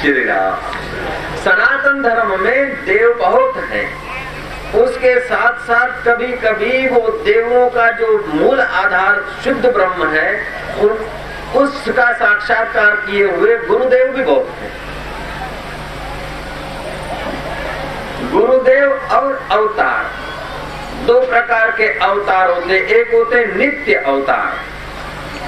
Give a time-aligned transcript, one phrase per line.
[0.00, 0.54] श्री राम
[1.44, 3.84] सनातन धर्म में देव बहुत है।
[4.82, 10.42] उसके साथ साथ कभी कभी वो देवों का जो मूल आधार शुद्ध ब्रह्म है,
[10.78, 10.90] उन,
[11.60, 14.72] उसका साक्षात्कार किए हुए गुरुदेव भी बहुत हैं।
[18.32, 20.10] गुरुदेव और अवतार।
[21.06, 24.77] दो प्रकार के अवतार होते, एक होते नित्य अवतार।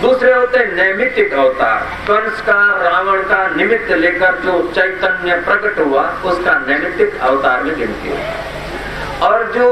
[0.00, 6.54] दूसरे होते नैमित्तिक अवतार। कंस का, रावण का निमित्त लेकर जो चैतन्य प्रकट हुआ, उसका
[6.68, 9.66] नैमित्तिक अवतार में गिनती होती और जो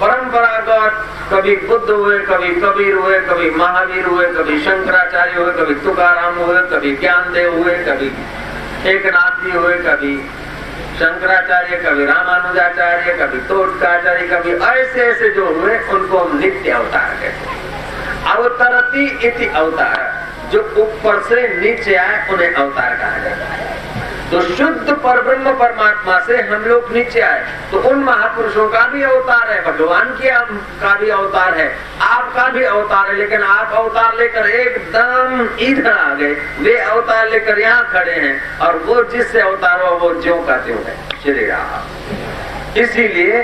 [0.00, 6.34] परंपरागत, कभी बुद्ध हुए, कभी कबीर हुए, कभी महावीर हुए, कभी शंकराचार्य हुए, कभी तुकाराम
[6.34, 8.10] हुए, कभी ज्ञानदेव हुए, कभी
[8.90, 10.16] एक नाथ जी हुए, कभी
[10.98, 17.50] शंकराचार्य, कभी रामानुजाचार्य, कभी तोटकाचार्य कभी ऐसे ऐसे जो हुए, उनको हम नित्य अवतार कहते
[17.50, 17.53] हैं।
[18.26, 20.12] अवतरती इति अवतार।
[20.52, 23.72] जो ऊपर से नीचे आए, उन्हें अवतार कहा जाता है।
[24.30, 29.02] तो शुद्ध पर ब्रह्म परमात्मा से हम लोग नीचे आए तो उन महापुरुषों का भी
[29.02, 30.30] अवतार है, भगवान की
[30.80, 31.66] का भी अवतार है,
[32.00, 37.58] आपका भी अवतार है, लेकिन आप अवतार लेकर एकदम इधर आ गए। वे अवतार लेकर
[37.58, 42.80] यहाँ खड़े हैं, और वो जिससे अवतार हुआ, वो ज्यो का त्यों है। श्री राम।
[42.80, 43.40] इसीलिए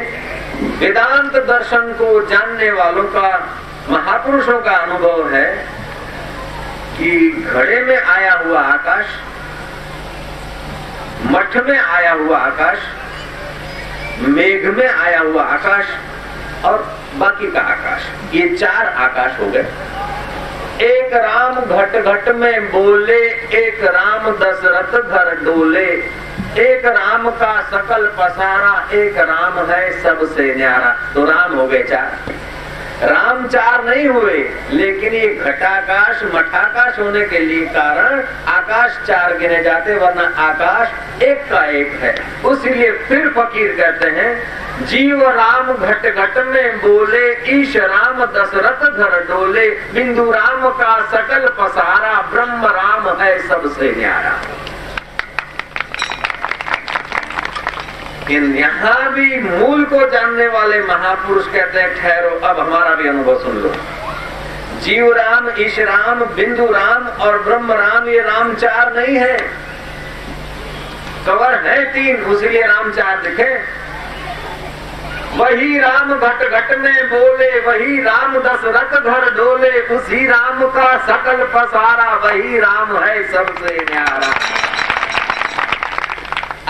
[0.81, 3.29] वेदांत दर्शन को जानने वालों का
[3.89, 5.47] महापुरुषों का अनुभव है
[6.99, 9.07] कि घड़े में आया हुआ आकाश,
[11.27, 12.79] मठ में आया हुआ आकाश,
[14.21, 15.87] मेघ में आया हुआ आकाश
[16.65, 19.67] और बाकी का आकाश। ये चार आकाश हो गए।
[20.83, 23.21] एक राम घट घट में बोले,
[23.59, 25.91] एक राम दशरथ घर डोले,
[26.59, 32.19] एक राम का सकल पसारा, एक राम है सबसे न्यारा। तो राम हो गए चार।
[33.03, 34.39] राम चार नहीं हुए,
[34.73, 41.45] लेकिन ये घटाकाश, मठाकाश होने के लिए कारण आकाश चार गिने जाते, वरना आकाश एक
[41.51, 47.77] का एक है। उसीलिए फिर फकीर कहते हैं, जीव राम घट घट में बोले, ईश
[47.77, 54.39] राम दशरथ घर डोले, बिंदु राम का सकल पसारा, ब्रह्म राम है सबसे न्यारा।
[58.31, 63.39] लेकिन यहाँ भी मूल को जानने वाले महापुरुष कहते हैं, ठहरो, अब हमारा भी अनुभव
[63.39, 63.73] सुन लो।
[64.83, 69.37] जीव राम, ईश राम, बिंदु राम और ब्रह्म राम, ये राम चार नहीं है।
[71.27, 73.51] कवर है तीन, उसीलिए राम चार दिखे।
[75.37, 81.45] वही राम घट घट में बोले, वही राम दशरथ घर डोले, उसी राम का सकल
[81.55, 84.60] पसारा, वही राम है सबसे न्यारा।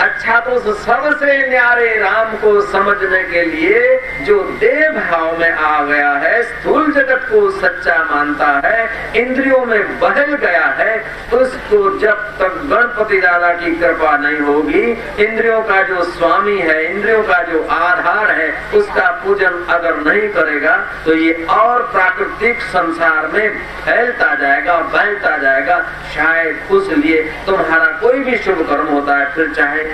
[0.01, 3.79] अच्छा तो सबसे न्यारे राम को समझने के लिए
[4.25, 8.79] जो देव भाव में आ गया है, स्थूल जगत को सच्चा मानता है,
[9.15, 10.95] इंद्रियों में बदल गया है,
[11.33, 14.81] उसको जब तक गणपति दादा की कृपा नहीं होगी,
[15.25, 20.75] इंद्रियों का जो स्वामी है, इंद्रियों का जो आधार है, उसका पूजन अगर नहीं करेगा
[21.05, 25.79] तो ये और प्राकृतिक संसार में फैलता जाएगा फैलता जाएगा।
[26.15, 29.89] शायद उस लिए तुम्हारा कोई भी शुभ कर्म होता है, फिर चाहे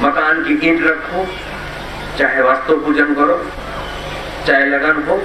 [0.00, 1.26] मकान की ईंट रखो,
[2.18, 3.50] चाहे वास्तु पूजन करो,
[4.46, 5.22] चाहे लगन हो,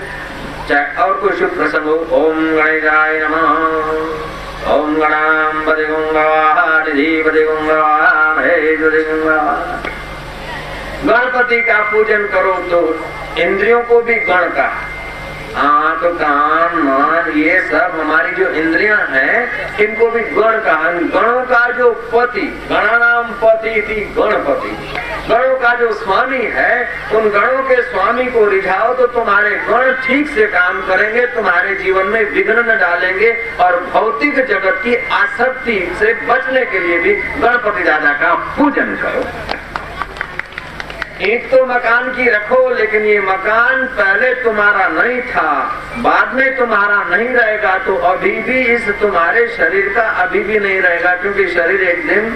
[0.69, 4.39] चाहे और कोई शुभ प्रसंग हो, ओम गणेशाय नमः।
[4.71, 5.85] ओम गणाम बदे
[11.05, 12.79] गणपति का पूजन करो तो
[13.41, 14.67] इंद्रियों को भी गण का
[15.57, 21.69] आँख, कान, मन, ये सब हमारी जो इंद्रियाँ हैं, इनको भी गण कहा गणों का
[21.71, 24.71] जो पति, गणानाम पति थी गणपति।
[25.29, 26.75] गणों का जो स्वामी है,
[27.15, 32.07] उन गणों के स्वामी को रिझाओ तो तुम्हारे गण ठीक से काम करेंगे, तुम्हारे जीवन
[32.07, 33.31] में विघ्न न डालेंगे
[33.61, 39.23] और भौतिक जगत की आसक्ति से बचने के लिए भी गणपति दादा का पूजन करो।
[41.21, 45.51] ईट तो मकान की रखो, लेकिन ये मकान पहले तुम्हारा नहीं था,
[45.97, 50.79] बाद में तुम्हारा नहीं रहेगा तो अभी भी इस तुम्हारे शरीर का अभी भी नहीं
[50.81, 52.35] रहेगा, क्योंकि शरीर एक दिन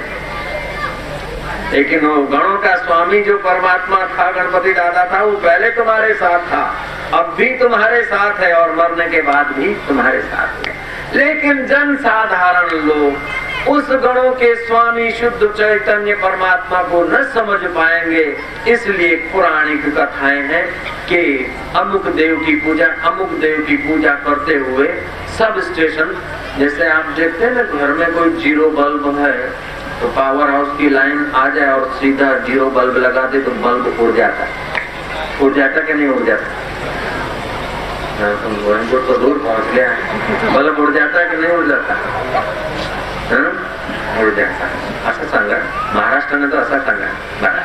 [1.73, 6.39] लेकिन वो गणों का स्वामी जो परमात्मा था, गणपति दादा था, वो पहले तुम्हारे साथ
[6.51, 6.63] था,
[7.13, 10.75] अब भी तुम्हारे साथ है और मरने के बाद भी तुम्हारे साथ है।
[11.15, 13.11] लेकिन जन साधारण लोग
[13.69, 18.23] उस गणों के स्वामी शुद्ध चैतन्य परमात्मा को न समझ पाएँगे
[18.67, 20.63] इसलिए पुराणिक कथाएँ हैं
[21.07, 21.21] कि
[21.75, 24.87] अमुक देव की पूजा अमुक देव की पूजा करते हुए
[25.37, 26.15] सब स्टेशन
[26.59, 29.31] जैसे आप देखते हैं ना घर में कोई ज़ीरो बल्ब है
[30.01, 33.99] तो पावर हाउस की लाइन आ जाए और सीधा ज़ीरो बल्ब लगा दे तो बल्ब
[33.99, 36.47] उड़ जाता है। उड़ जाता कि नहीं उड़ जाता?
[38.91, 39.87] तो, तो दूर पहुँच गया।
[40.57, 41.93] बल्ब उड़ जाता है कि नहीं उड़ जाता?
[43.31, 43.41] है?
[44.21, 45.57] उड़ जाता है सांगा
[45.93, 47.07] महाराष्ट्र में तो ऐसा सांगा
[47.41, 47.61] बना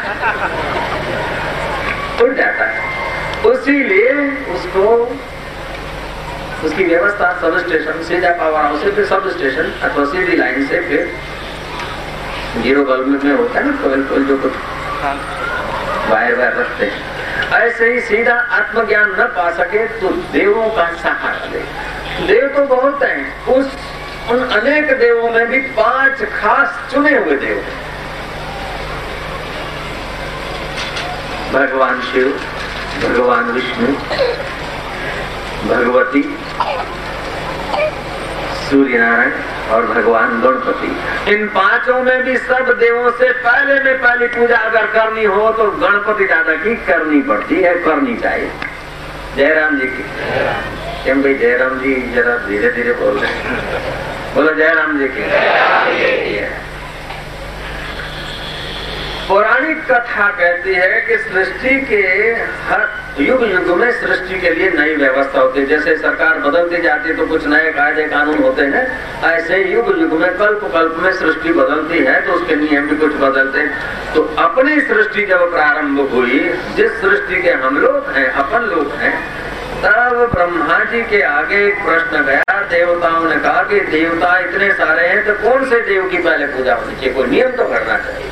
[2.22, 2.78] उड़ जाता है
[3.46, 4.12] उसीलिए
[4.54, 4.84] उसको.
[6.66, 10.80] उसकी व्यवस्था सब स्टेशन सीधा पावर हाउस से फिर सब स्टेशन अथवा सीधी लाइन से
[10.88, 11.12] फिर
[12.62, 14.52] ज़ीरो बल्ब में होता है ना कोयल कोयल जो कुछ।
[16.10, 16.98] वायर वायर रखते हैं।
[17.58, 21.62] ऐसे ही सीधा आत्मज्ञान न पा सके तो देवों का सहारा दे
[22.26, 23.16] देव तो बहुत है।
[23.54, 23.66] उस
[24.30, 27.76] उन अनेक देवों में भी पाँच खास चुने हुए देव हैं।
[31.52, 32.26] भगवान शिव
[33.02, 33.92] भगवान विष्णु
[35.68, 36.22] भगवती
[38.68, 39.32] सूर्य नारायण
[39.72, 44.86] और भगवान गणपति। इन पाँचों में भी सब देवों से पहले में पहली पूजा अगर
[44.92, 48.50] करनी हो तो गणपति दादा की करनी पड़ती है करनी चाहिए।
[49.36, 50.02] जयराम जी की।
[51.04, 54.07] क्यों भाई जयराम जी जरा धीरे धीरे बोल रहे हैं।
[54.38, 55.22] बोलो, जयराम जी की।
[59.28, 62.02] पौराणिक कथा कहती है कि सृष्टि के
[62.68, 62.84] हर
[63.20, 67.16] युग युग में सृष्टि के लिए नई व्यवस्था होती है। जैसे सरकार बदलती जाती है
[67.16, 68.84] तो कुछ नए कायदे कानून होते हैं।
[69.24, 73.16] ऐसे युग युग में कल्प कल्प में सृष्टि बदलती है तो उसके नियम भी कुछ
[73.16, 76.38] बदलते हैं। तो अपनी सृष्टि जब प्रारंभ हुई,
[76.76, 79.14] जिस सृष्टि के हम लोग हैं, अपन लोग हैं
[79.78, 85.06] तब ब्रह्मा जी के आगे एक प्रश्न गया। देवताओं ने कहा कि देवता इतने सारे
[85.08, 88.30] हैं तो कौन से देव की पहले पूजा होनी चाहिए कोई नियम तो करना चाहिए।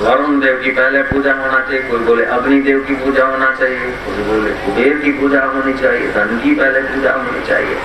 [0.00, 3.90] वरुण देव की पहले पूजा होना चाहिए, कोई बोले अग्नि देव की पूजा होना चाहिए,
[4.06, 7.76] कोई बोले कुबेर की पूजा होनी चाहिए, धन की पहले पूजा होनी चाहिए।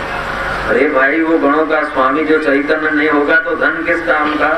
[0.69, 4.51] अरे भाई, वो गणों का स्वामी जो चैतन्य नहीं होगा तो धन किस काम का?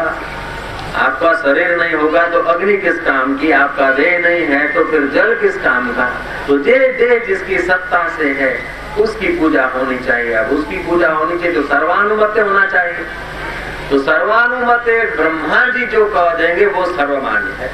[0.95, 3.51] आपका शरीर नहीं होगा तो अग्नि किस काम की?
[3.51, 6.09] आपका देह नहीं है तो फिर जल किस काम का?
[6.47, 8.51] तो जे देह जिसकी सत्ता से है,
[8.99, 13.05] उसकी पूजा होनी चाहिए। अब उसकी पूजा होनी चाहिए तो सर्वानुमत होना चाहिए।
[13.89, 14.85] तो सर्वानुमत
[15.15, 17.69] ब्रह्मा जी जो कह देंगे वो सर्वमान्य है।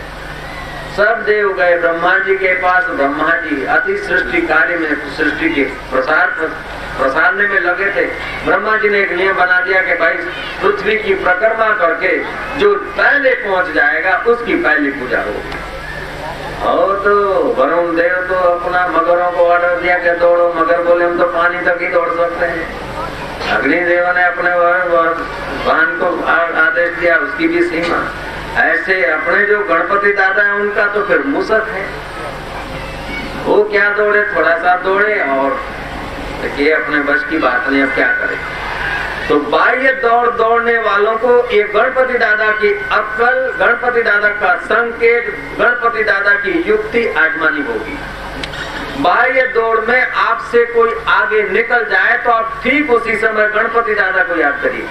[0.98, 5.64] सब देव गए ब्रह्मा जी के पास ब्रह्मा जी अति सृष्टि कार्य में, सृष्टि के
[5.92, 6.32] प्रसार
[6.98, 8.06] प्रसारने में लगे थे।
[8.46, 10.14] ब्रह्मा जी ने एक नियम बना दिया कि भाई,
[10.62, 12.18] पृथ्वी की प्रकरमा करके
[12.60, 17.14] जो पहले पहुँच जाएगा, उसकी पहली पूजा होगी। और तो
[17.58, 21.60] वरुण देव तो अपना मगरों को ऑर्डर दिया कि दौड़ो, मगर बोले, हम तो पानी
[21.62, 26.08] तक ही दौड़ सकते हैं। अग्निदेव ने अपने वाहन को
[26.62, 28.02] आदेश दिया, उसकी भी सीमा।
[28.58, 31.86] ऐसे अपने जो गणपति दादा है, उनका तो फिर मुसक है।
[33.46, 35.60] वो क्या दौड़े, थोड़ा सा दौड़े और
[36.60, 38.36] ये अपने बस की बात नहीं, अब क्या करे।
[39.28, 43.26] तो बाह्य दौड़ दौड़ने वालों को ये गणपति दादा की अक्ल
[43.60, 47.98] गणपति दादा का संकेत, गणपति दादा की युक्ति आजमानी होगी।
[49.04, 54.24] बाह्य दौड़ में आपसे कोई आगे निकल जाए तो आप ठीक उसी समय गणपति दादा
[54.24, 54.88] को याद करिए।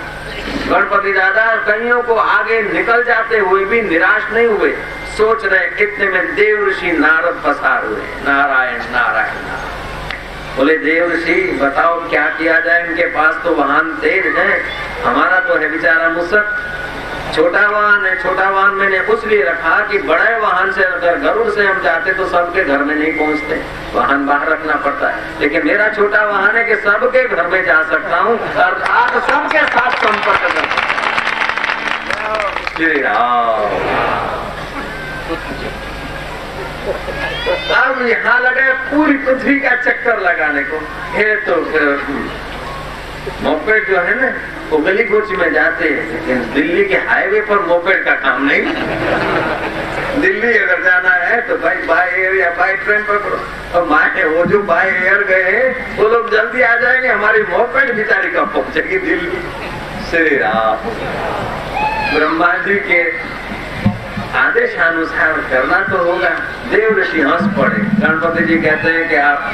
[0.71, 4.73] गणपति दादा कईयों को आगे निकल जाते हुए भी निराश नहीं हुए।
[5.17, 11.59] सोच रहे कितने में देव ऋषि नारद पसार हुए। नारायण नारायण। नारायण बोले, देव ऋषि,
[11.63, 12.87] बताओ क्या किया जाए?
[12.87, 14.63] इनके पास तो वाहन तेज है।
[15.05, 16.73] हमारा तो है बेचारा मुसक।
[17.37, 21.67] छोटा वाहन है, छोटा वाहन मैंने उसलिए रखा कि बड़े वाहन से अगर गरुड़ से
[21.67, 23.57] हम जाते तो सबके घर में नहीं पहुँचते।
[23.95, 27.83] वाहन बाहर रखना पड़ता है। लेकिन मेरा छोटा वाहन है कि सबके घर में जा
[27.91, 28.39] सकता हूँ
[28.93, 30.65] आप सबके साथ संपर्क कर
[32.71, 33.61] श्री राम
[37.77, 40.79] अब यहाँ लगे पूरी पृथ्वी का चक्कर लगाने को।
[41.13, 41.55] है तो
[43.43, 44.29] मोपेड जो है ना
[44.71, 48.63] वो गली कोची में जाते हैं, लेकिन दिल्ली के हाईवे पर मोपेड का काम नहीं।
[50.21, 53.41] दिल्ली अगर जाना है तो भाई बाय एयर या बाय ट्रेन पकड़ो
[53.75, 58.31] और माए वो जो बाय एयर गए वो लोग जल्दी आ जाएँगे, हमारी मोपेड बेचारी
[58.31, 59.39] कब पहुंचेगी दिल्ली?
[60.11, 60.89] श्री राम।
[62.19, 63.11] ब्रह्मा जी के
[64.39, 66.29] आदेशानुसार करना तो होगा।
[66.71, 69.53] देव ऋषि हंस पड़े। गणपति जी कहते हैं कि आप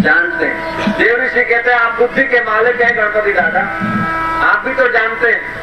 [0.00, 3.62] जानते हैं। देव ऋषि कहते हैं, आप बुद्धि के मालिक हैं गणपति दादा।
[4.38, 5.58] आप भी तो जानते हैं।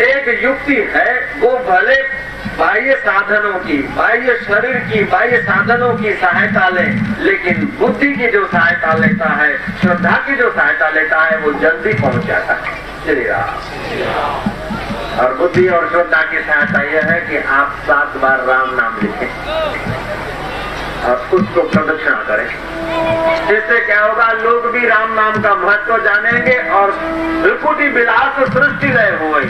[0.00, 2.24] एक युक्ति है, वो भले
[2.58, 6.82] बाह्य साधनों की, बाह्य शरीर की, बाह्य साधनों की सहायता ले,
[7.24, 11.92] लेकिन बुद्धि की जो सहायता लेता है, श्रद्धा की जो सहायता लेता है, वो जल्दी
[11.92, 13.50] पहुँच जाता है। श्री राम।
[15.20, 19.28] और बुद्धि और श्रद्धा की सहायता यह है कि आप सात बार राम नाम लिखें।
[21.04, 22.46] और उसको प्रदक्षिणा करें।
[23.50, 26.92] इससे क्या होगा, लोग भी राम नाम का महत्व जानेंगे और
[27.74, 29.44] ही विलास सृष्टि रहे हुए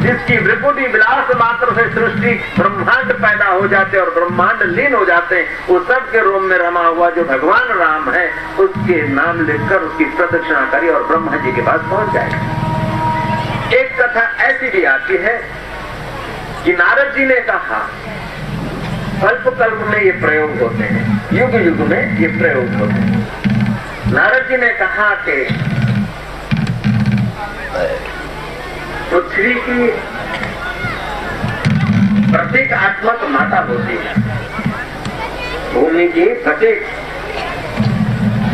[0.00, 5.42] जिसकी विभूति विलास मात्र से सृष्टि ब्रह्मांड पैदा हो जाते और ब्रह्मांड लीन हो जाते
[5.70, 8.26] उस सब के रोम में रमा हुआ, जो भगवान राम है,
[8.58, 14.22] उसके नाम लेकर उसकी प्रदक्षिणा करी और ब्रह्मा जी के पास पहुँच जाए। एक कथा
[14.44, 15.36] ऐसी भी आती है
[16.64, 17.80] कि नारद जी ने कहा
[19.22, 24.48] कल्प कल्प में ये प्रयोग होते हैं। युग युग में ये प्रयोग होते हैं। नारद
[24.48, 25.36] जी ने कहा कि
[29.10, 29.86] पृथ्वी की
[32.32, 34.14] प्रत्येक आत्मक माता होती है।
[35.74, 36.86] भूमि की प्रत्येक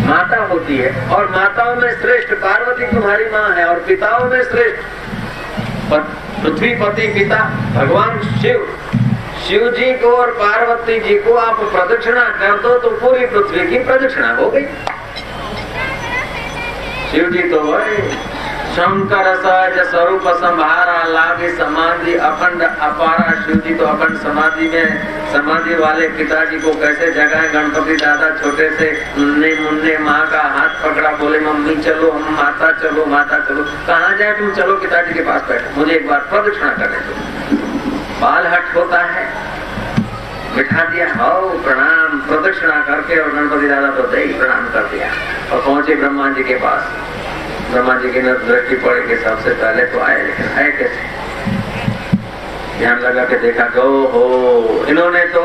[0.06, 4.78] माता होती है और माताओं में श्रेष्ठ पार्वती तुम्हारी माँ है और पिताओं में श्रेष्ठ।
[5.90, 7.38] पृथ्वी पति पिता
[7.74, 8.66] भगवान शिव
[9.46, 13.78] शिव जी को और पार्वती जी को आप प्रदक्षिणा कर दो तो पूरी पृथ्वी की
[13.78, 14.64] प्रदक्षिणा हो गई।
[17.10, 17.96] शिव जी तो वही
[18.76, 24.88] शंकर सहज स्वरूप संभारा, लागे समाधि अखंड अपारा। शिव जी तो अखंड समाधि में,
[25.32, 27.48] समाधि वाले पिताजी को कैसे जगाए?
[27.48, 32.72] गणपति दादा छोटे से मुन्ने मुन्ने, माँ का हाथ पकड़ा। बोले, मम्मी, चलो, हम माता,
[32.72, 34.50] चलो माता, चलो। कहाँ जाए तुम?
[34.54, 37.65] चलो, पिताजी के पास बैठो। मुझे एक बार प्रदक्षिणा करने दो।
[38.20, 39.24] बाल हट होता है।
[40.56, 45.08] बिठा दिया हो प्रणाम, प्रदक्षिणा करके और गणपति दादा को दे प्रणाम कर दिया।
[45.52, 46.82] और पहुँचे ब्रह्मा जी के पास।
[47.72, 51.16] ब्रह्मा जी की दृष्टि पड़े के सबसे पहले तो आए, लेकिन आए कैसे?
[52.78, 55.42] ध्यान लगा के देखा गो हो इन्होंने तो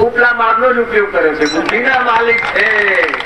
[0.00, 3.19] उपला मारनो उपयोग करे थे बुद्धि मालिक थे।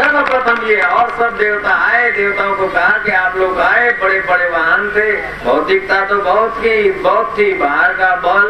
[0.00, 4.48] सर्वप्रथम ये और सब देवता आए, देवताओं को कहा कि आप लोग आए बड़े बड़े
[4.50, 5.10] वाहन थे।
[5.44, 8.48] भौतिकता तो बहुत की, बहुत थी। बाहर का बल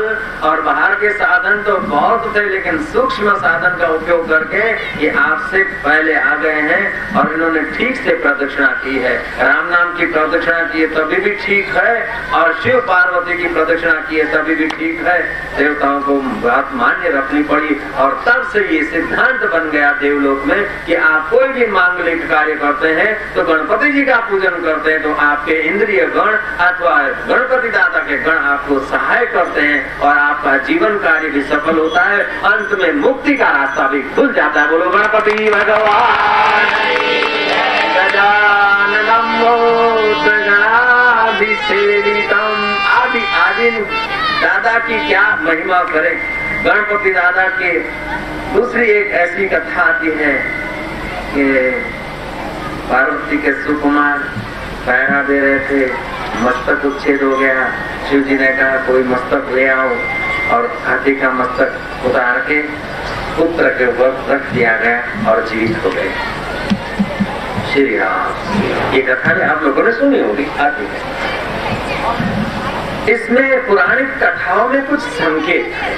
[0.49, 4.61] और बाहर के साधन तो बहुत थे, लेकिन सूक्ष्म साधन का उपयोग करके
[5.03, 9.97] ये आपसे पहले आ गए हैं और इन्होंने ठीक से प्रदक्षिणा की है। राम नाम
[9.97, 11.97] की प्रदक्षिणा की है, तभी भी ठीक है,
[12.35, 15.19] और शिव पार्वती की प्रदक्षिणा की है, तभी भी ठीक है।
[15.59, 20.59] देवताओं को बात मान्य रखनी पड़ी और तब से ये सिद्धांत बन गया देवलोक में
[20.87, 25.03] कि आप कोई भी मांगलिक कार्य करते हैं तो गणपति जी का पूजन करते हैं
[25.03, 26.33] तो आपके इंद्रिय गण
[26.65, 31.79] अथवा गणपति दाता के गण आपको सहाय करते हैं और आपका जीवन कार्य भी सफल
[31.79, 35.81] होता है। अंत में मुक्ति का रास्ता भी खुल जाता है। बोलो, गणपति भगवान।
[42.87, 43.71] आदि आदि।
[44.43, 46.21] दादा की क्या महिमा करें?
[46.65, 47.79] गणपति दादा के
[48.55, 50.60] दूसरी एक ऐसी कथा आती है।
[51.35, 51.71] कि
[52.91, 54.19] पार्वती के सुकुमार
[54.87, 55.93] पैरा दे रहे थे।
[56.43, 57.73] मस्तक उच्छेद हो गया।
[58.11, 59.89] शिव जी ने कहा, कोई मस्तक ले आओ
[60.53, 62.63] और हाथी का मस्तक उतार के
[63.37, 66.13] पुत्र के ऊपर रख दिया गया और जीवित हो गए।
[67.73, 70.87] श्री राम। ये कथा भी आप लोगों ने सुनी होगी। आदि
[73.13, 75.97] इसमें पुराणिक कथाओं में कुछ संकेत है।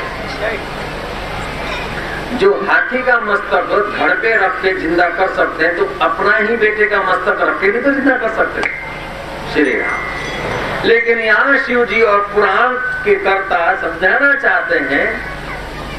[2.39, 6.57] जो हाथी का मस्तक धड़ पे रख के ज़िंदा कर सकते हैं तो अपना ही
[6.57, 11.59] बेटे का मस्तक रख के भी तो ज़िंदा कर सकते हैं। श्री राम। लेकिन यहाँ
[11.59, 12.75] शिव जी और पुराण
[13.05, 15.07] के कर्ता समझाना चाहते हैं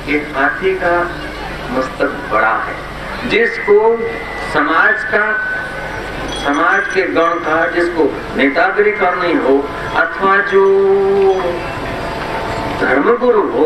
[0.05, 0.97] कि हाथी का
[1.71, 3.77] मस्तक बड़ा है। जिसको
[4.53, 5.25] समाज का,
[6.43, 9.57] समाज के गण का, जिसको नेतागिरी करनी हो,
[9.95, 10.65] अथवा जो
[12.81, 13.65] धर्मगुरु हो,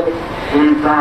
[0.54, 1.00] उनका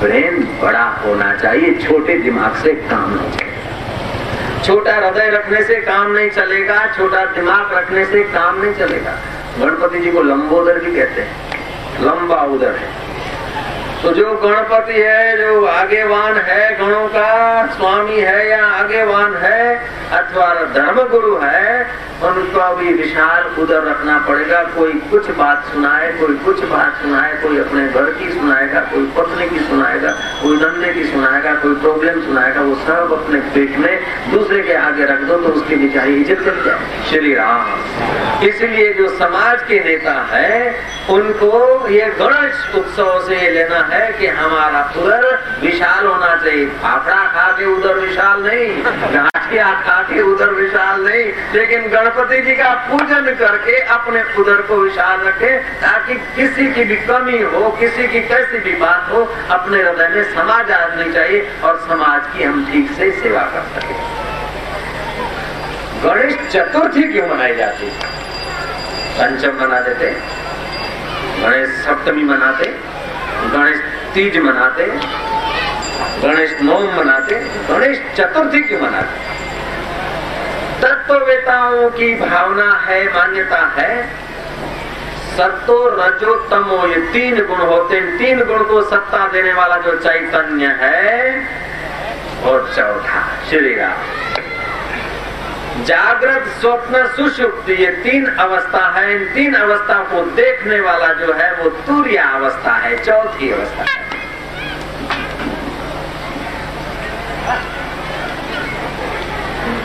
[0.00, 6.10] ब्रेन बड़ा होना चाहिए, छोटे दिमाग से काम नहीं चलेगा। छोटा हृदय रखने से काम
[6.12, 9.16] नहीं चलेगा, छोटा दिमाग रखने से काम नहीं चलेगा।
[9.58, 12.99] गणपति जी को लंबोदर भी कहते हैं, लंबा उदर है।
[14.02, 19.74] तो जो गणपति है, जो आगेवान है गणों का, स्वामी है या आगेवान है
[20.10, 21.86] अथवा धर्म गुरु है,
[22.22, 27.58] उनको भी विशाल उधर रखना पड़ेगा। कोई कुछ बात सुनाए, कोई कुछ बात सुनाए, कोई
[27.58, 30.10] अपने घर की सुनाएगा, कोई पत्नी की सुनाएगा,
[30.42, 34.00] कोई धंधे की सुनाएगा, कोई प्रॉब्लम सुनाएगा, वो सब अपने पेट में
[34.32, 39.08] दूसरे के आगे रख दो तो उसकी बेचारी इज़्ज़त कर जाए। श्री राम। इसलिए जो
[39.16, 40.74] समाज के नेता है,
[41.10, 45.24] उनको ये गणेश उत्सव से लेना है कि हमारा उधर
[45.62, 51.24] विशाल होना चाहिए। फाफड़ा खा के उधर विशाल नहीं गाठिया खा के उधर विशाल नहीं,
[51.54, 56.96] लेकिन गणपति जी का पूजन करके अपने उधर को विशाल रखे, ताकि किसी की भी
[56.96, 61.80] कमी हो, किसी की कैसी भी बात हो, अपने हृदय में समाज आदमी चाहिए और
[61.88, 63.98] समाज की हम ठीक से सेवा कर सके।
[66.02, 67.86] गणेश चतुर्थी क्यों मनाई जाती?
[67.86, 68.20] है
[69.18, 70.10] पंचम मना देते?
[71.42, 72.69] गणेश सप्तमी मनाते?
[73.52, 73.78] गणेश
[74.14, 74.86] तीज मनाते,
[76.22, 77.34] गणेश नोम मनाते,
[77.70, 79.16] गणेश चतुर्थी क्यों मनाते।
[80.82, 84.08] तत्ववेताओं की भावना है, मान्यता है,
[85.36, 89.96] सत्तो रजो तमो ये तीन गुण होते हैं। तीन गुण को सत्ता देने वाला जो
[89.96, 91.48] चैतन्य है
[92.44, 94.39] और चौथा, श्री राम।
[95.86, 101.52] जागृत स्वप्न सुषुप्त, ये तीन अवस्था है। इन तीन अवस्था को देखने वाला जो है
[101.54, 103.84] वो तूर्य अवस्था है, चौथी अवस्था।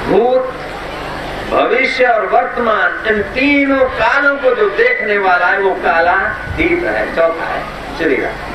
[0.07, 0.51] भूत,
[1.51, 6.17] भविष्य और वर्तमान, इन तीनों कालों को जो देखने वाला है, वो काला
[6.57, 7.63] दीप है, चौथा है
[7.97, 8.54] श्री राम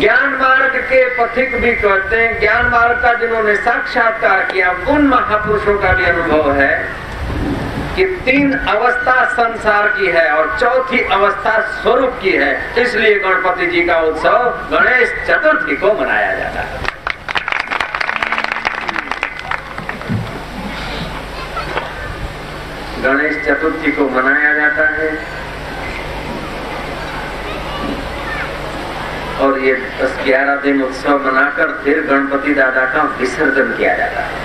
[0.00, 5.78] ज्ञान मार्ग के पथिक भी कहते हैं। ज्ञान मार्ग का जिन्होंने साक्षात्कार किया, उन महापुरुषों
[5.78, 6.74] का भी अनुभव है
[7.96, 12.50] कि तीन अवस्था संसार की है और चौथी अवस्था स्वरूप की है।
[12.82, 16.84] इसलिए गणपति जी का उत्सव गणेश चतुर्थी को मनाया जाता है।
[23.02, 25.10] गणेश चतुर्थी को मनाया जाता है।
[29.40, 34.44] और ये दस ग्यारह दिन उत्सव मनाकर फिर गणपति दादा का विसर्जन किया जाता है।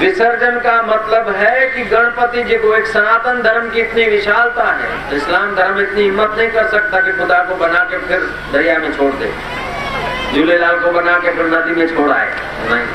[0.00, 5.16] विसर्जन का मतलब है कि गणपति जी को एक सनातन धर्म की इतनी विशालता है,
[5.16, 8.18] इस्लाम धर्म इतनी हिम्मत नहीं कर सकता कि खुदा को बना के फिर
[8.52, 9.32] दरिया में छोड़ दे।
[10.34, 12.30] झूलेलाल को बना के फिर नदी में छोड़ आए।
[12.70, 12.86] नहीं।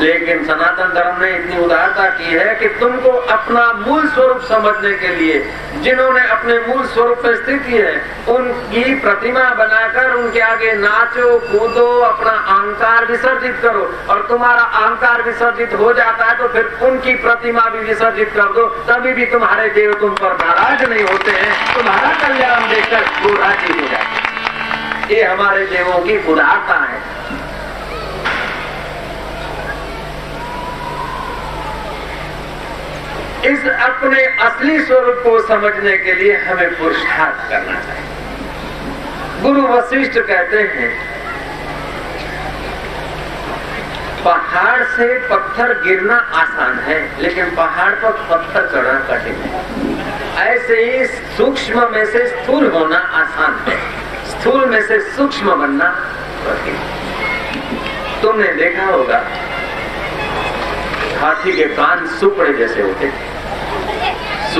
[0.00, 5.08] लेकिन सनातन धर्म ने इतनी उदारता की है कि तुमको अपना मूल स्वरूप समझने के
[5.16, 5.40] लिए,
[5.82, 7.92] जिन्होंने अपने मूल स्वरूप में स्थिति है,
[8.28, 15.74] उनकी प्रतिमा बनाकर उनके आगे नाचो, कूदो, अपना अहंकार विसर्जित करो। और तुम्हारा अहंकार विसर्जित
[15.74, 19.94] हो जाता है तो फिर उनकी प्रतिमा भी विसर्जित कर दो। तभी भी तुम्हारे देव
[20.00, 24.28] तुम पर नाराज़ नहीं होते हैं। तुम्हारा कल्याण देखकर वो राज़ी हो जाते
[25.10, 26.99] ये हमारे देवों की उदारता है।
[33.40, 40.58] इस अपने असली स्वरूप को समझने के लिए हमें पुरुषार्थ करना चाहिए। गुरु वशिष्ठ कहते
[40.72, 40.90] हैं,
[44.24, 51.04] पहाड़ से पत्थर गिरना आसान है, लेकिन पहाड़ पर पत्थर चढ़ना कठिन है। ऐसे ही
[51.36, 53.78] सूक्ष्म में से स्थूल होना आसान है।
[54.30, 55.88] स्थूल में से सूक्ष्म बनना
[56.46, 56.78] कठिन
[58.22, 59.24] तुमने देखा होगा,
[61.20, 63.28] हाथी के कान सुपड़े जैसे होते थे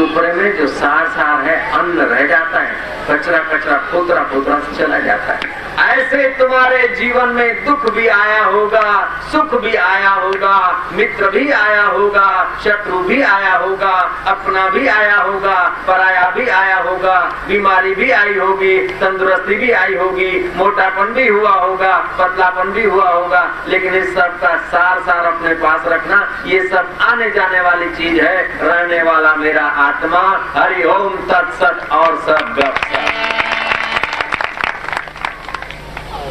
[0.01, 2.75] सुपड़े में जो सार सार है, अन्न रह जाता है
[3.09, 9.21] कचरा कचरा खोतरा खोतरा चला जाता है। ऐसे तुम्हारे जीवन में दुख भी आया होगा,
[9.33, 10.57] सुख भी आया होगा,
[10.93, 12.27] मित्र भी आया होगा,
[12.65, 13.93] शत्रु भी आया होगा,
[14.27, 15.57] अपना भी आया होगा,
[15.89, 21.51] पराया भी आया होगा, बीमारी भी आई होगी, तंदुरुस्ती भी आई होगी, मोटापन भी हुआ
[21.51, 26.69] होगा, पतलापन भी हुआ होगा, लेकिन इस सब का सार सार अपने पास रखना, ये
[26.69, 30.25] सब आने जाने वाली चीज़ है, रहने वाला मेरा आत्मा,
[30.57, 33.00] हरि ओम तत्सत और सब गप।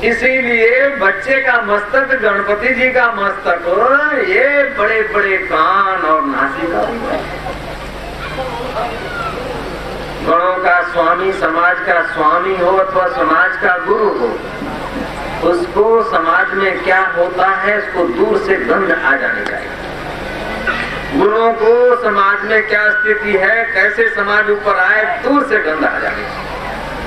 [0.04, 3.66] इसीलिए बच्चे का मस्तक, गणपति जी का मस्तक,
[4.30, 6.84] ये बड़े बड़े कान और नासिका
[10.28, 14.30] गणों का स्वामी, समाज का स्वामी हो अथवा समाज का गुरु हो,
[15.50, 22.04] उसको समाज में क्या होता है, उसको दूर से गंध आ जानी चाहिए। गुरुओं को
[22.04, 26.59] समाज में क्या स्थिति है, कैसे समाज ऊपर आए, दूर से गंध आ जानी चाहिए।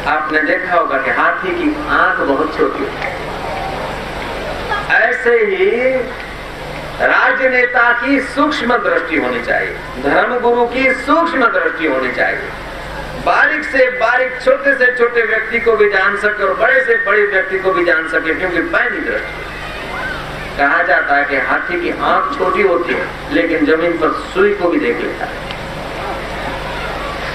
[0.06, 2.86] आपने देखा होगा कि हाथी की आँख बहुत छोटी
[4.94, 5.90] ऐसे ही
[7.02, 12.50] राजनेता की सूक्ष्म दृष्टि होनी चाहिए धर्म गुरु की सूक्ष्म दृष्टि होनी चाहिए।
[13.26, 17.26] बारीक से बारीक, छोटे से छोटे व्यक्ति को भी जान सके और बड़े से बड़े
[17.26, 22.38] व्यक्ति को भी जान सके, क्योंकि पैनी दृष्टि। कहा जाता है कि हाथी की आँख
[22.38, 25.51] छोटी होती है, लेकिन ज़मीन पर सुई को भी देख लेता है।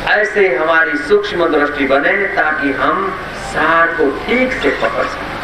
[0.07, 3.07] ऐसे हमारी सूक्ष्म दृष्टि बने ताकि हम
[3.53, 5.35] सार को ठीक से पकड़ सकें।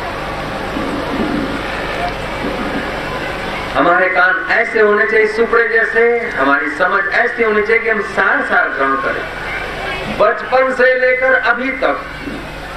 [3.75, 8.41] हमारे कान ऐसे होने चाहिए सुपड़े जैसे, हमारी समझ ऐसी होनी चाहिए कि हम सार
[8.45, 12.05] सार ग्रहण करें। बचपन से लेकर अभी तक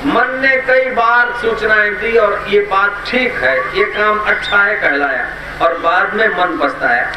[0.07, 4.75] मन ने कई बार सूचनाएँ दी और ये बात ठीक है, ये काम अच्छा है
[4.75, 5.27] कहलाया
[5.63, 7.11] और बाद में मन पछताया।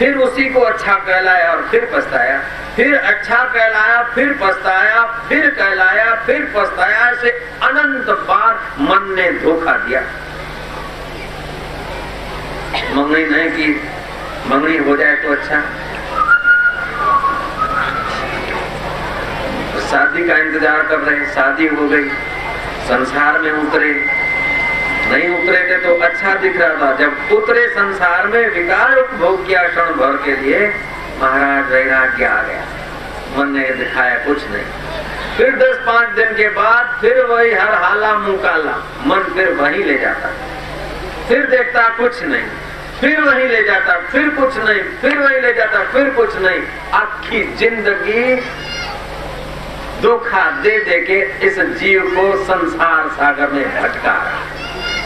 [0.00, 2.38] फिर उसी को अच्छा कहलाया और फिर पछताया।
[2.76, 7.30] फिर अच्छा कहलाया, फिर पछताया, फिर कहलाया, फिर पछताया ऐसे
[7.62, 10.00] अनंत बार मन ने धोखा दिया।
[12.94, 13.68] मंगनी नहीं की,
[14.46, 15.60] मंगनी हो जाए तो अच्छा।
[19.90, 22.08] शादी का इंतज़ार कर रहे शादी हो गई,
[22.88, 23.92] संसार में उतरे।
[25.10, 29.62] नहीं उतरे थे तो अच्छा दिख रहा था। जब उतरे संसार में विकार उपभोग किया
[29.68, 30.66] क्षण भर के लिए
[31.22, 32.64] महाराज वैराग्य आ गया।
[33.36, 34.64] मन ने दिखाया कुछ नहीं।
[35.36, 39.82] फिर दस पाँच दिन के बाद फिर वही हर हाला मुँह काला मन फिर वही
[39.82, 40.32] ले जाता।
[41.28, 42.48] फिर देखता कुछ नहीं।
[43.00, 46.62] फिर वही ले जाता, फिर कुछ नहीं। फिर वही ले जाता, फिर कुछ नहीं।
[46.94, 48.34] आखी ज़िंदगी
[50.02, 54.12] धोखा दे दे के इस जीव को संसार सागर में भटका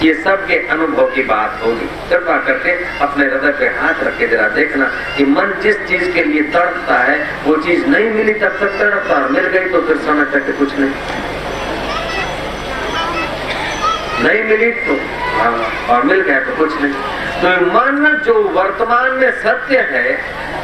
[0.04, 2.72] ये सब के अनुभव की बात होगी। कृपा करके
[3.04, 6.98] अपने हृदय पे हाथ रख के जरा देखना कि मन जिस चीज़ के लिए तड़पता
[7.00, 10.52] है, वो चीज़ नहीं मिली तब तक तड़पता और मिल गई तो फिर समझ सकते
[10.52, 10.90] कुछ नहीं।
[14.24, 14.98] नहीं मिली तो
[15.34, 16.92] हाँ और मिल गया तो कुछ नहीं।
[17.40, 20.18] तो मन जो वर्तमान में सत्य है,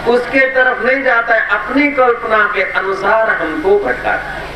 [0.09, 4.49] उसके तरफ़ नहीं जाता है, अपनी कल्पना के अनुसार हमको भटकाता है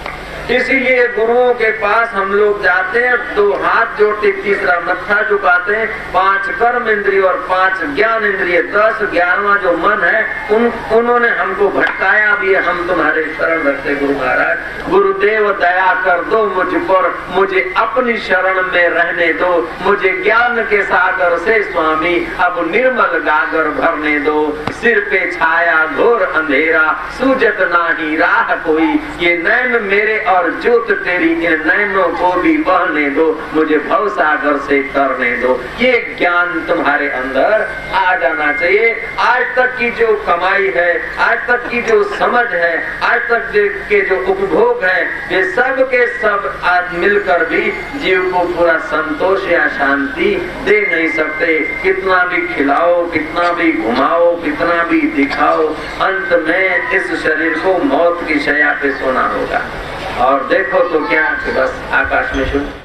[0.51, 6.13] इसीलिए गुरुओं के पास हम लोग जाते हैं दो हाथ जोड़ते, तीसरा मत्था झुकाते हैं।
[6.13, 11.69] पाँच कर्म इंद्रिय और पाँच ज्ञान इंद्रिय, दस, ग्यारहवा जो मन है, उन, उन्होंने हमको
[11.69, 14.59] भटकाया भी हम तुम्हारे शरण रखते गुरु महाराज।
[14.91, 20.83] गुरुदेव, दया कर दो मुझ पर। मुझे अपनी शरण में रहने दो। मुझे ज्ञान के
[20.83, 27.97] सागर से, स्वामी, अब निर्मल गागर भरने दो। सिर पे छाया, घोर अंधेरा। सूजत ना
[27.99, 33.51] ही राह कोई। ये नैन मेरे और ज्योत तेरी इन नैनों को भी बहने दो,
[33.55, 39.79] मुझे भव सागर से करने दो। ये ज्ञान तुम्हारे अंदर आ जाना चाहिए। आज तक
[39.79, 43.53] की जो कमाई है, आज तक की जो समझ है, आज तक
[43.89, 49.49] के जो उपभोग है, ये सब के सब आज मिलकर भी जीव को पूरा संतोष
[49.49, 55.69] या शांति दे नहीं सकते। कितना भी खिलाओ, कितना भी घुमाओ, कितना भी दिखाओ,
[56.01, 59.63] अंत में इस शरीर को मौत की शया पे सोना होगा।
[60.21, 62.84] और देखो तो क्या कि बस आकाश में शुद्ध